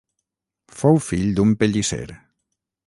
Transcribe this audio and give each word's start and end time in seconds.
Fou 0.79 0.97
fill 1.09 1.31
d'un 1.41 1.55
pellisser. 1.61 2.03